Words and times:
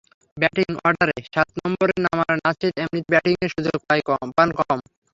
Batting 0.37 0.69
অর্ডারে 0.85 1.17
সাত 1.27 1.47
নম্বরে 1.59 1.95
নামায় 2.05 2.37
নাসির 2.39 2.71
এমনিতেই 2.77 3.11
ব্যাটিংয়ের 3.11 3.53
সুযোগ 3.55 3.77
পান 4.35 4.49
কম। 4.57 4.79